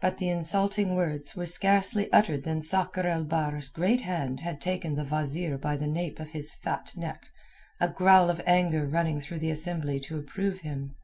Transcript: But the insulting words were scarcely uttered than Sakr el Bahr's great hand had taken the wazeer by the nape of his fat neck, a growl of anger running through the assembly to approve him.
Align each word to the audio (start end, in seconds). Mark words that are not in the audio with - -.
But 0.00 0.16
the 0.16 0.30
insulting 0.30 0.94
words 0.96 1.36
were 1.36 1.44
scarcely 1.44 2.10
uttered 2.14 2.44
than 2.44 2.62
Sakr 2.62 3.06
el 3.06 3.24
Bahr's 3.24 3.68
great 3.68 4.00
hand 4.00 4.40
had 4.40 4.58
taken 4.58 4.94
the 4.94 5.04
wazeer 5.04 5.58
by 5.58 5.76
the 5.76 5.86
nape 5.86 6.18
of 6.18 6.30
his 6.30 6.54
fat 6.54 6.96
neck, 6.96 7.26
a 7.78 7.90
growl 7.90 8.30
of 8.30 8.40
anger 8.46 8.86
running 8.86 9.20
through 9.20 9.40
the 9.40 9.50
assembly 9.50 10.00
to 10.00 10.16
approve 10.16 10.60
him. 10.60 10.96